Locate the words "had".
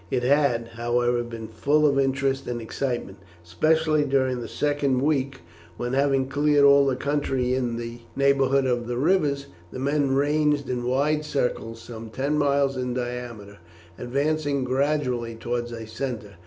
0.23-0.69